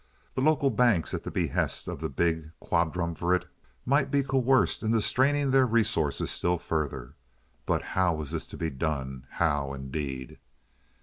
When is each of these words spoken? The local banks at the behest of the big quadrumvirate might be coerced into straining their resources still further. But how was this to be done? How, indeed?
The 0.33 0.41
local 0.41 0.71
banks 0.71 1.13
at 1.13 1.21
the 1.21 1.29
behest 1.29 1.87
of 1.87 1.99
the 1.99 2.09
big 2.09 2.49
quadrumvirate 2.59 3.45
might 3.85 4.09
be 4.09 4.23
coerced 4.23 4.81
into 4.81 4.99
straining 4.99 5.51
their 5.51 5.67
resources 5.67 6.31
still 6.31 6.57
further. 6.57 7.13
But 7.67 7.83
how 7.93 8.15
was 8.15 8.31
this 8.31 8.47
to 8.47 8.57
be 8.57 8.71
done? 8.71 9.27
How, 9.33 9.75
indeed? 9.75 10.39